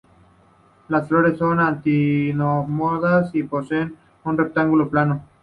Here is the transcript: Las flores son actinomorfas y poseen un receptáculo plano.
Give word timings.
Las 0.87 1.07
flores 1.07 1.37
son 1.37 1.59
actinomorfas 1.59 3.35
y 3.35 3.43
poseen 3.43 3.95
un 4.23 4.35
receptáculo 4.35 4.89
plano. 4.89 5.23